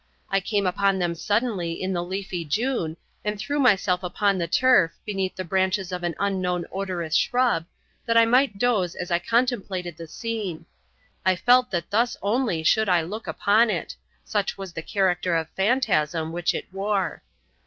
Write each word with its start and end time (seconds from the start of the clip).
I 0.31 0.39
came 0.39 0.65
upon 0.65 0.97
them 0.97 1.13
suddenly 1.13 1.73
in 1.73 1.93
the 1.93 2.03
leafy 2.03 2.43
June, 2.43 2.97
and 3.23 3.37
threw 3.37 3.59
myself 3.59 4.01
upon 4.01 4.39
the 4.39 4.47
turf, 4.47 4.93
beneath 5.05 5.35
the 5.35 5.43
branches 5.43 5.91
of 5.91 6.01
an 6.01 6.15
unknown 6.19 6.65
odorous 6.71 7.15
shrub, 7.15 7.65
that 8.07 8.17
I 8.17 8.25
might 8.25 8.57
doze 8.57 8.95
as 8.95 9.11
I 9.11 9.19
contemplated 9.19 9.97
the 9.97 10.07
scene. 10.07 10.65
I 11.23 11.35
felt 11.35 11.69
that 11.69 11.91
thus 11.91 12.17
only 12.23 12.63
should 12.63 12.89
I 12.89 13.03
look 13.03 13.27
upon 13.27 13.69
it—such 13.69 14.57
was 14.57 14.73
the 14.73 14.81
character 14.81 15.35
of 15.35 15.49
phantasm 15.51 16.31
which 16.31 16.55
it 16.55 16.65
wore. 16.73 17.21